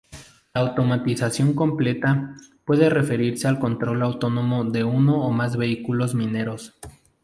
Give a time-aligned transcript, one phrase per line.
[0.55, 6.73] La "automatización completa" puede referirse al control autónomo de uno o más vehículos mineros.